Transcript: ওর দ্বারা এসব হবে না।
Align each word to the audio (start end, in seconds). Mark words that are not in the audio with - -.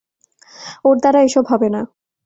ওর 0.85 0.95
দ্বারা 1.01 1.19
এসব 1.27 1.45
হবে 1.51 1.67
না। 1.69 1.81